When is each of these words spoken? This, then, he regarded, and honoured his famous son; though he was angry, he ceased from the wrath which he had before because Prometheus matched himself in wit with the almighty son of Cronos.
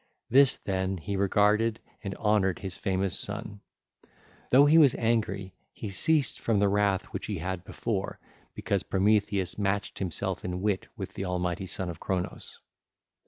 This, 0.31 0.55
then, 0.55 0.97
he 0.97 1.15
regarded, 1.15 1.79
and 2.03 2.15
honoured 2.15 2.57
his 2.57 2.75
famous 2.75 3.19
son; 3.19 3.61
though 4.49 4.65
he 4.65 4.79
was 4.79 4.95
angry, 4.95 5.53
he 5.73 5.91
ceased 5.91 6.39
from 6.39 6.57
the 6.57 6.69
wrath 6.69 7.05
which 7.13 7.27
he 7.27 7.37
had 7.37 7.63
before 7.63 8.17
because 8.55 8.81
Prometheus 8.81 9.59
matched 9.59 9.99
himself 9.99 10.43
in 10.43 10.63
wit 10.63 10.87
with 10.97 11.13
the 11.13 11.25
almighty 11.25 11.67
son 11.67 11.87
of 11.87 11.99
Cronos. 11.99 12.57